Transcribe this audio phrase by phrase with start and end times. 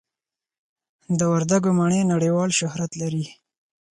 [1.17, 3.25] د وردګو مڼې نړیوال شهرت لري.